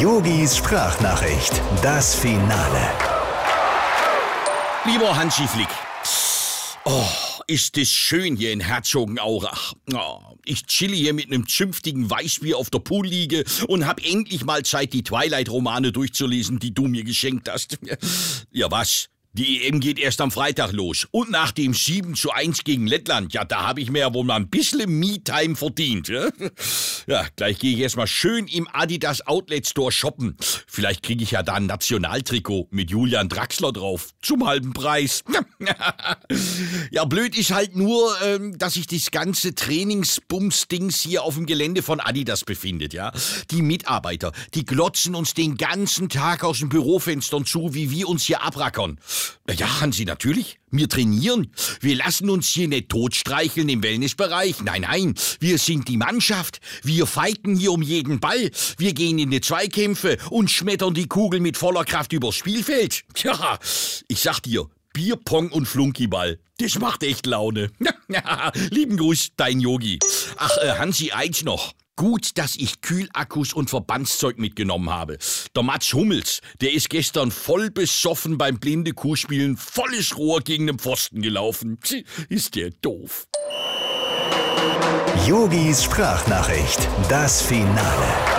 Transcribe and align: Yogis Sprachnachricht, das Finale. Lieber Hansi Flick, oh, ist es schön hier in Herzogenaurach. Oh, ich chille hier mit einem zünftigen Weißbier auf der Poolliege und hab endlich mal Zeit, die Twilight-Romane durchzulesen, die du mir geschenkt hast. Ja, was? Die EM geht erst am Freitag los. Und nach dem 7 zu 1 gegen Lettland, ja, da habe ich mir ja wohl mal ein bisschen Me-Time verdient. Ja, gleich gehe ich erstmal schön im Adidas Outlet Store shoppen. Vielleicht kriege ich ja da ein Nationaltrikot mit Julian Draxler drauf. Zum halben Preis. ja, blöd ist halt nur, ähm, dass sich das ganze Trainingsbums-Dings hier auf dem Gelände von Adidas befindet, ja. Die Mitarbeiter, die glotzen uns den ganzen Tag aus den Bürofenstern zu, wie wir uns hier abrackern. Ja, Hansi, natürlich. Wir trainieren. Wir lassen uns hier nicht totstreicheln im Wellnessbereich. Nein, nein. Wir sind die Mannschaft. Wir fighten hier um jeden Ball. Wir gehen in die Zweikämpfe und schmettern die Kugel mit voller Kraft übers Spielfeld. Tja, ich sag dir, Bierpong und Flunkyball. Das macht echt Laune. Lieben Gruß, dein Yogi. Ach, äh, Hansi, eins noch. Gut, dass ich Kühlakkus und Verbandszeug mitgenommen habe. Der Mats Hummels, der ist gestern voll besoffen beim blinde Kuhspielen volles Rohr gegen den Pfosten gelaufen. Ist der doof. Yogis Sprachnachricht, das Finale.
Yogis 0.00 0.56
Sprachnachricht, 0.56 1.60
das 1.82 2.14
Finale. 2.14 2.88
Lieber 4.86 5.14
Hansi 5.14 5.46
Flick, 5.46 5.68
oh, 6.86 7.04
ist 7.46 7.76
es 7.76 7.90
schön 7.90 8.34
hier 8.34 8.50
in 8.52 8.60
Herzogenaurach. 8.60 9.74
Oh, 9.92 10.20
ich 10.46 10.64
chille 10.64 10.96
hier 10.96 11.12
mit 11.12 11.26
einem 11.26 11.46
zünftigen 11.46 12.08
Weißbier 12.08 12.56
auf 12.56 12.70
der 12.70 12.78
Poolliege 12.78 13.44
und 13.68 13.86
hab 13.86 14.02
endlich 14.02 14.42
mal 14.46 14.62
Zeit, 14.62 14.94
die 14.94 15.04
Twilight-Romane 15.04 15.92
durchzulesen, 15.92 16.58
die 16.58 16.72
du 16.72 16.88
mir 16.88 17.04
geschenkt 17.04 17.50
hast. 17.50 17.78
Ja, 18.52 18.70
was? 18.70 19.10
Die 19.32 19.64
EM 19.64 19.78
geht 19.78 19.98
erst 19.98 20.20
am 20.22 20.32
Freitag 20.32 20.72
los. 20.72 21.06
Und 21.12 21.30
nach 21.30 21.52
dem 21.52 21.72
7 21.72 22.16
zu 22.16 22.32
1 22.32 22.64
gegen 22.64 22.86
Lettland, 22.88 23.32
ja, 23.32 23.44
da 23.44 23.64
habe 23.64 23.80
ich 23.80 23.90
mir 23.90 24.00
ja 24.00 24.14
wohl 24.14 24.24
mal 24.24 24.36
ein 24.36 24.48
bisschen 24.48 24.98
Me-Time 24.98 25.54
verdient. 25.54 26.10
Ja, 27.06 27.26
gleich 27.36 27.58
gehe 27.58 27.74
ich 27.74 27.80
erstmal 27.80 28.06
schön 28.06 28.46
im 28.46 28.68
Adidas 28.72 29.26
Outlet 29.26 29.66
Store 29.66 29.92
shoppen. 29.92 30.36
Vielleicht 30.66 31.02
kriege 31.02 31.22
ich 31.22 31.32
ja 31.32 31.42
da 31.42 31.54
ein 31.54 31.66
Nationaltrikot 31.66 32.68
mit 32.70 32.90
Julian 32.90 33.28
Draxler 33.28 33.72
drauf. 33.72 34.10
Zum 34.22 34.46
halben 34.46 34.72
Preis. 34.72 35.24
ja, 36.90 37.04
blöd 37.04 37.36
ist 37.36 37.52
halt 37.52 37.76
nur, 37.76 38.14
ähm, 38.22 38.58
dass 38.58 38.74
sich 38.74 38.86
das 38.86 39.10
ganze 39.10 39.54
Trainingsbums-Dings 39.54 41.00
hier 41.00 41.22
auf 41.22 41.34
dem 41.34 41.46
Gelände 41.46 41.82
von 41.82 42.00
Adidas 42.00 42.44
befindet, 42.44 42.92
ja. 42.92 43.12
Die 43.50 43.62
Mitarbeiter, 43.62 44.32
die 44.54 44.64
glotzen 44.64 45.14
uns 45.14 45.34
den 45.34 45.56
ganzen 45.56 46.08
Tag 46.08 46.44
aus 46.44 46.58
den 46.58 46.68
Bürofenstern 46.68 47.44
zu, 47.44 47.74
wie 47.74 47.90
wir 47.90 48.08
uns 48.08 48.24
hier 48.24 48.42
abrackern. 48.42 48.98
Ja, 49.56 49.80
Hansi, 49.80 50.04
natürlich. 50.04 50.58
Wir 50.72 50.88
trainieren. 50.88 51.50
Wir 51.80 51.96
lassen 51.96 52.30
uns 52.30 52.48
hier 52.48 52.68
nicht 52.68 52.90
totstreicheln 52.90 53.68
im 53.68 53.82
Wellnessbereich. 53.82 54.62
Nein, 54.62 54.82
nein. 54.82 55.14
Wir 55.40 55.58
sind 55.58 55.88
die 55.88 55.96
Mannschaft. 55.96 56.60
Wir 57.00 57.06
fighten 57.06 57.56
hier 57.56 57.72
um 57.72 57.80
jeden 57.80 58.20
Ball. 58.20 58.50
Wir 58.76 58.92
gehen 58.92 59.18
in 59.18 59.30
die 59.30 59.40
Zweikämpfe 59.40 60.18
und 60.28 60.50
schmettern 60.50 60.92
die 60.92 61.06
Kugel 61.06 61.40
mit 61.40 61.56
voller 61.56 61.86
Kraft 61.86 62.12
übers 62.12 62.34
Spielfeld. 62.34 63.04
Tja, 63.14 63.58
ich 64.06 64.20
sag 64.20 64.40
dir, 64.40 64.66
Bierpong 64.92 65.50
und 65.50 65.64
Flunkyball. 65.64 66.38
Das 66.58 66.78
macht 66.78 67.02
echt 67.02 67.24
Laune. 67.24 67.70
Lieben 68.70 68.98
Gruß, 68.98 69.30
dein 69.38 69.60
Yogi. 69.60 69.98
Ach, 70.36 70.54
äh, 70.58 70.72
Hansi, 70.72 71.10
eins 71.12 71.42
noch. 71.42 71.72
Gut, 71.96 72.36
dass 72.36 72.54
ich 72.54 72.82
Kühlakkus 72.82 73.54
und 73.54 73.70
Verbandszeug 73.70 74.38
mitgenommen 74.38 74.90
habe. 74.90 75.16
Der 75.56 75.62
Mats 75.62 75.94
Hummels, 75.94 76.40
der 76.60 76.74
ist 76.74 76.90
gestern 76.90 77.30
voll 77.30 77.70
besoffen 77.70 78.36
beim 78.36 78.58
blinde 78.58 78.92
Kuhspielen 78.92 79.56
volles 79.56 80.18
Rohr 80.18 80.42
gegen 80.42 80.66
den 80.66 80.78
Pfosten 80.78 81.22
gelaufen. 81.22 81.78
Ist 82.28 82.56
der 82.56 82.68
doof. 82.82 83.26
Yogis 85.30 85.84
Sprachnachricht, 85.84 86.88
das 87.08 87.40
Finale. 87.40 88.29